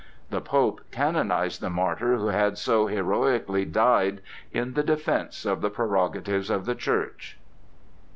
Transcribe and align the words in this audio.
The 0.31 0.41
Pope 0.41 0.81
canonized 0.89 1.61
the 1.61 1.69
martyr 1.69 2.15
who 2.15 2.29
had 2.29 2.57
so 2.57 2.87
heroically 2.87 3.65
died 3.65 4.21
in 4.51 4.73
the 4.73 4.81
defence 4.81 5.45
of 5.45 5.61
the 5.61 5.69
prerogatives 5.69 6.49
of 6.49 6.65
the 6.65 6.73
Church. 6.73 7.37